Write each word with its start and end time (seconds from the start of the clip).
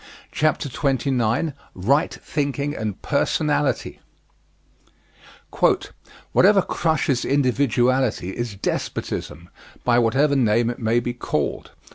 CHAPTER 0.31 0.67
XXIX 0.67 1.53
RIGHT 1.75 2.17
THINKING 2.23 2.75
AND 2.75 3.03
PERSONALITY 3.03 3.99
Whatever 6.31 6.63
crushes 6.63 7.23
individuality 7.23 8.31
is 8.31 8.55
despotism, 8.55 9.49
by 9.83 9.99
whatever 9.99 10.35
name 10.35 10.71
it 10.71 10.79
may 10.79 10.99
be 10.99 11.13
called. 11.13 11.73